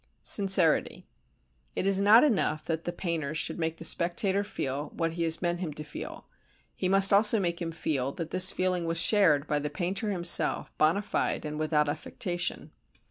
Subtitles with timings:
[0.23, 1.05] Sincerity
[1.75, 5.59] It is not enough that the painter should make the spectator feel what he meant
[5.59, 6.25] him to feel;
[6.73, 10.75] he must also make him feel that this feeling was shared by the painter himself
[10.79, 12.71] bona fide and without affectation.